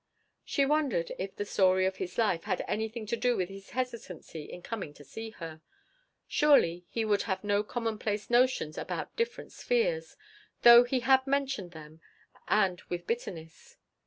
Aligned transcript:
She 0.43 0.65
wondered 0.65 1.11
if 1.19 1.35
the 1.35 1.45
"story 1.45 1.85
of 1.85 1.97
his 1.97 2.17
life" 2.17 2.45
had 2.45 2.65
anything 2.67 3.05
to 3.05 3.15
do 3.15 3.37
with 3.37 3.49
his 3.49 3.69
hesitancy 3.69 4.45
in 4.45 4.63
coming 4.63 4.95
to 4.95 5.03
see 5.03 5.29
her. 5.29 5.61
Surely 6.27 6.87
he 6.89 7.05
would 7.05 7.21
have 7.29 7.43
no 7.43 7.61
commonplace 7.63 8.27
notions 8.27 8.79
about 8.79 9.15
"different 9.15 9.51
spheres," 9.51 10.17
though 10.63 10.85
he 10.85 11.01
had 11.01 11.27
mentioned 11.27 11.73
them, 11.73 12.01
and 12.47 12.81
with 12.89 13.05
bitterness. 13.05 13.77